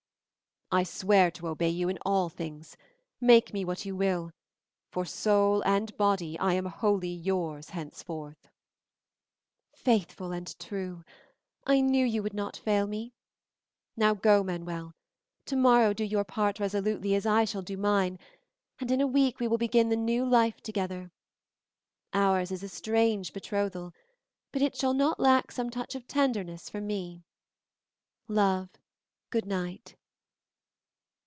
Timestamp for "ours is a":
22.13-22.69